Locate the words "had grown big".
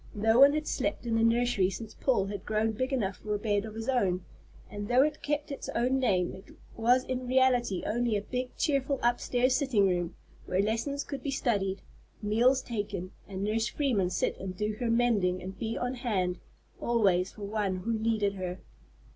2.25-2.91